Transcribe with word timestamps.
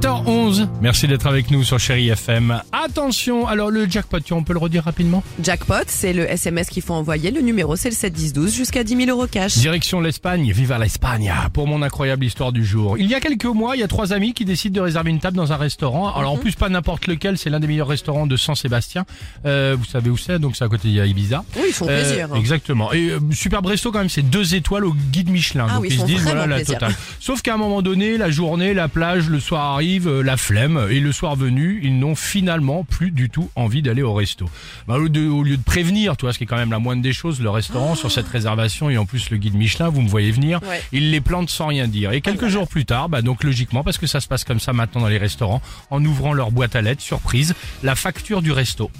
7h11, 0.00 0.68
merci 0.82 1.08
d'être 1.08 1.26
avec 1.26 1.50
nous 1.50 1.64
sur 1.64 1.78
Chéri 1.78 2.10
FM. 2.10 2.60
Attention, 2.70 3.48
alors 3.48 3.70
le 3.70 3.88
jackpot, 3.88 4.18
on 4.30 4.42
peut 4.42 4.52
le 4.52 4.58
redire 4.58 4.84
rapidement 4.84 5.24
Jackpot, 5.42 5.84
c'est 5.86 6.12
le 6.12 6.30
SMS 6.30 6.68
qu'il 6.68 6.82
faut 6.82 6.92
envoyer. 6.92 7.30
Le 7.30 7.40
numéro, 7.40 7.76
c'est 7.76 7.88
le 7.88 7.94
71012 7.94 8.54
jusqu'à 8.54 8.84
10 8.84 8.94
000 9.06 9.08
euros 9.10 9.26
cash. 9.26 9.56
Direction 9.56 10.00
l'Espagne, 10.02 10.52
viva 10.52 10.76
l'Espagne 10.78 11.32
pour 11.54 11.66
mon 11.66 11.80
incroyable 11.80 12.26
histoire 12.26 12.52
du 12.52 12.62
jour. 12.62 12.98
Il 12.98 13.06
y 13.06 13.14
a 13.14 13.20
quelques 13.20 13.46
mois, 13.46 13.74
il 13.74 13.80
y 13.80 13.82
a 13.82 13.88
trois 13.88 14.12
amis 14.12 14.34
qui 14.34 14.44
décident 14.44 14.74
de 14.74 14.80
réserver 14.82 15.08
une 15.08 15.18
table 15.18 15.38
dans 15.38 15.54
un 15.54 15.56
restaurant. 15.56 16.12
Alors 16.14 16.32
en 16.32 16.36
plus 16.36 16.54
pas 16.56 16.68
n'importe 16.68 17.06
lequel, 17.06 17.38
c'est 17.38 17.48
l'un 17.48 17.58
des 17.60 17.66
meilleurs 17.66 17.88
restaurants 17.88 18.26
de 18.26 18.36
San 18.36 18.54
Sébastien. 18.54 19.06
Euh, 19.46 19.76
vous 19.78 19.86
savez 19.86 20.10
où 20.10 20.18
c'est, 20.18 20.38
donc 20.38 20.56
c'est 20.56 20.64
à 20.64 20.68
côté 20.68 20.88
de 20.88 21.06
Ibiza. 21.06 21.42
Oui, 21.56 21.62
ils 21.68 21.72
font 21.72 21.86
Euh, 21.88 22.02
plaisir. 22.02 22.28
Exactement. 22.36 22.92
Et 22.92 23.12
euh, 23.12 23.20
super 23.32 23.62
resto 23.62 23.92
quand 23.92 24.00
même, 24.00 24.10
c'est 24.10 24.20
deux 24.20 24.54
étoiles 24.56 24.84
au 24.84 24.92
guide 25.10 25.30
Michelin. 25.30 25.66
Ah 25.70 25.74
donc 25.76 25.82
oui, 25.84 25.88
ils 25.88 25.94
ils 25.94 25.96
se 25.96 26.00
font 26.02 26.06
disent 26.06 26.22
voilà 26.22 26.46
la 26.46 26.56
plaisir. 26.56 26.74
totale. 26.74 26.94
Sauf 27.18 27.40
qu'à 27.40 27.54
un 27.54 27.56
moment 27.56 27.80
donné, 27.80 28.18
la 28.18 28.28
journée, 28.30 28.74
la 28.74 28.88
plage, 28.88 29.30
le 29.30 29.40
soir 29.40 29.62
arrive, 29.72 29.85
euh, 30.06 30.22
la 30.22 30.36
flemme. 30.36 30.86
Et 30.90 31.00
le 31.00 31.12
soir 31.12 31.36
venu, 31.36 31.80
ils 31.82 31.98
n'ont 31.98 32.14
finalement 32.14 32.84
plus 32.84 33.10
du 33.10 33.30
tout 33.30 33.50
envie 33.54 33.82
d'aller 33.82 34.02
au 34.02 34.14
resto. 34.14 34.46
Bah, 34.86 34.94
au, 34.96 34.98
lieu 35.00 35.08
de, 35.08 35.28
au 35.28 35.42
lieu 35.42 35.56
de 35.56 35.62
prévenir, 35.62 36.16
toi, 36.16 36.32
ce 36.32 36.38
qui 36.38 36.44
est 36.44 36.46
quand 36.46 36.56
même 36.56 36.70
la 36.70 36.78
moindre 36.78 37.02
des 37.02 37.12
choses, 37.12 37.40
le 37.40 37.50
restaurant 37.50 37.94
sur 37.94 38.10
cette 38.10 38.28
réservation 38.28 38.90
et 38.90 38.98
en 38.98 39.06
plus 39.06 39.30
le 39.30 39.36
guide 39.36 39.54
Michelin, 39.54 39.88
vous 39.88 40.02
me 40.02 40.08
voyez 40.08 40.30
venir, 40.30 40.60
Ouais. 40.68 40.82
ils 40.92 41.10
les 41.10 41.20
plantent 41.20 41.50
sans 41.50 41.66
rien 41.68 41.86
dire. 41.88 42.12
Et 42.12 42.20
quelques 42.20 42.48
jours 42.48 42.68
plus 42.68 42.84
tard, 42.84 43.08
bah 43.08 43.22
donc 43.22 43.44
logiquement, 43.44 43.82
parce 43.84 43.98
que 43.98 44.06
ça 44.06 44.20
se 44.20 44.28
passe 44.28 44.44
comme 44.44 44.60
ça 44.60 44.72
maintenant 44.72 45.00
dans 45.02 45.08
les 45.08 45.18
restaurants, 45.18 45.62
en 45.90 46.04
ouvrant 46.04 46.32
leur 46.32 46.50
boîte 46.50 46.76
à 46.76 46.82
lettres, 46.82 47.02
surprise, 47.02 47.54
la 47.82 47.94
facture 47.94 48.42
du 48.42 48.52
resto. 48.52 48.90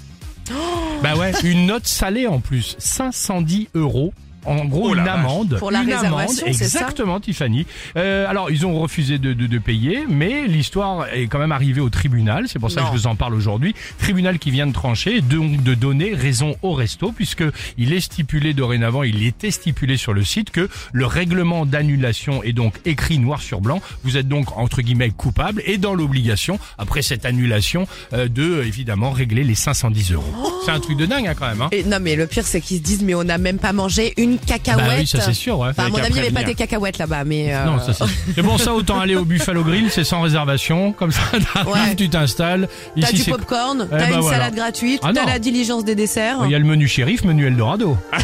Bah 1.03 1.15
ouais, 1.15 1.33
une 1.43 1.65
note 1.67 1.85
salée 1.85 2.25
en 2.27 2.39
plus, 2.39 2.75
510 2.79 3.67
euros. 3.75 4.13
En 4.47 4.65
gros, 4.65 4.89
Oh 4.91 4.95
une 4.95 5.07
amende. 5.07 5.57
Pour 5.59 5.71
la 5.71 5.81
une 5.83 5.87
réservation, 5.93 6.15
amende, 6.17 6.29
c'est 6.57 6.67
ça 6.67 6.79
exactement, 6.79 7.19
Tiffany. 7.19 7.65
Euh, 7.97 8.25
alors, 8.29 8.49
ils 8.49 8.65
ont 8.65 8.79
refusé 8.79 9.17
de, 9.17 9.33
de, 9.33 9.45
de 9.47 9.57
payer, 9.59 10.05
mais 10.07 10.47
l'histoire 10.47 11.07
est 11.13 11.27
quand 11.27 11.39
même 11.39 11.51
arrivée 11.51 11.81
au 11.81 11.89
tribunal. 11.89 12.45
C'est 12.47 12.59
pour 12.59 12.71
ça 12.71 12.81
Non. 12.81 12.87
que 12.87 12.93
je 12.95 13.01
vous 13.01 13.07
en 13.07 13.15
parle 13.15 13.33
aujourd'hui. 13.33 13.75
Tribunal 13.99 14.39
qui 14.39 14.51
vient 14.51 14.65
de 14.67 14.73
trancher, 14.73 15.21
donc 15.21 15.61
de 15.63 15.73
donner 15.73 16.13
raison 16.13 16.55
au 16.61 16.71
resto, 16.73 17.11
puisque 17.11 17.43
il 17.77 17.93
est 17.93 17.99
stipulé 17.99 18.53
dorénavant, 18.53 19.03
il 19.03 19.25
était 19.25 19.51
stipulé 19.51 19.97
sur 19.97 20.13
le 20.13 20.23
site 20.23 20.51
que 20.51 20.69
le 20.93 21.05
règlement 21.05 21.65
d'annulation 21.65 22.41
est 22.43 22.53
donc 22.53 22.75
écrit 22.85 23.19
noir 23.19 23.41
sur 23.41 23.59
blanc. 23.61 23.81
Vous 24.03 24.17
êtes 24.17 24.27
donc 24.27 24.57
entre 24.57 24.81
guillemets 24.81 25.09
coupable 25.11 25.61
et 25.65 25.77
dans 25.77 25.93
l'obligation 25.93 26.59
après 26.77 27.01
cette 27.01 27.25
annulation 27.25 27.87
euh, 28.13 28.27
de 28.27 28.63
évidemment 28.63 29.11
régler 29.11 29.43
les 29.43 29.55
510 29.55 30.13
euros. 30.13 30.23
C'est 30.65 30.71
un 30.71 30.79
truc 30.79 30.97
de 30.97 31.05
dingue 31.05 31.27
hein, 31.27 31.33
quand 31.37 31.47
même. 31.47 31.61
Hein. 31.61 31.69
Et 31.71 31.83
non, 31.83 31.97
mais 32.01 32.15
le 32.15 32.27
pire, 32.27 32.45
c'est 32.45 32.61
qu'ils 32.61 32.77
se 32.77 32.83
disent, 32.83 33.03
mais 33.03 33.15
on 33.15 33.23
n'a 33.23 33.37
même 33.37 33.57
pas 33.59 33.73
mangé 33.73 34.13
une 34.17 34.36
cacahuète. 34.45 34.85
Bah 34.85 34.93
oui, 34.99 35.07
ça 35.07 35.21
c'est 35.21 35.33
sûr. 35.33 35.59
Ouais. 35.59 35.69
Enfin, 35.69 35.85
à 35.85 35.89
mon 35.89 35.97
avis, 35.97 36.07
il 36.09 36.13
n'y 36.13 36.19
avait 36.19 36.31
pas 36.31 36.43
des 36.43 36.55
cacahuètes 36.55 36.97
là-bas, 36.97 37.23
mais. 37.25 37.53
euh, 37.53 37.65
Non, 37.65 37.79
ça 37.79 37.93
c'est. 37.93 38.05
Mais 38.37 38.43
bon, 38.43 38.57
ça 38.57 38.73
autant 38.73 38.99
aller 38.99 39.15
au 39.15 39.25
Buffalo 39.25 39.63
Grill, 39.63 39.89
c'est 39.91 40.03
sans 40.03 40.21
réservation, 40.21 40.91
comme 40.93 41.11
ça 41.11 41.21
Ouais. 41.65 41.95
tu 41.95 42.09
t'installes. 42.09 42.67
T'as 42.95 43.01
Ici 43.07 43.15
du 43.15 43.21
c'est. 43.23 43.31
popcorn, 43.31 43.87
Eh 43.87 43.89
t'as 43.89 43.97
ben 44.07 44.13
une 44.15 44.19
voilà. 44.21 44.37
salade 44.37 44.55
gratuite, 44.55 45.01
Ah 45.03 45.11
t'as 45.13 45.25
la 45.25 45.39
diligence 45.39 45.83
des 45.85 45.95
desserts. 45.95 46.37
Il 46.45 46.51
y 46.51 46.55
a 46.55 46.59
le 46.59 46.65
menu 46.65 46.87
shérif, 46.87 47.23
menu 47.23 47.45
Eldorado. 47.47 47.97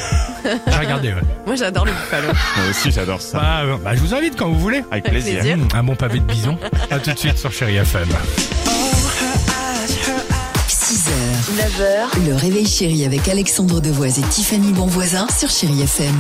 J'ai 0.44 0.78
regardé. 0.78 1.10
Ouais. 1.10 1.22
Moi, 1.46 1.56
j'adore 1.56 1.86
le 1.86 1.92
buffalo. 1.92 2.28
Moi 2.28 2.66
aussi, 2.70 2.92
j'adore 2.92 3.22
ça. 3.22 3.40
Bah, 3.40 3.62
bah, 3.84 3.92
je 3.96 4.00
vous 4.00 4.14
invite 4.14 4.36
quand 4.38 4.48
vous 4.50 4.60
voulez. 4.60 4.80
Avec 4.92 5.06
Avec 5.06 5.10
plaisir. 5.10 5.40
plaisir. 5.40 5.58
Mmh, 5.58 5.68
un 5.76 5.84
bon 5.84 5.96
pavé 5.96 6.20
de 6.20 6.26
bison. 6.26 6.58
À 6.92 7.00
tout 7.00 7.12
de 7.12 7.18
suite 7.18 7.38
sur 7.38 7.52
Chéri 7.52 7.78
FM. 7.78 8.10
6h, 11.54 11.62
9h, 11.62 12.26
le 12.26 12.36
réveil 12.36 12.66
chéri 12.66 13.06
avec 13.06 13.28
Alexandre 13.28 13.80
Devoise 13.80 14.18
et 14.18 14.24
Tiffany 14.24 14.72
Bonvoisin 14.72 15.28
sur 15.38 15.50
Chéri 15.50 15.82
FM. 15.82 16.16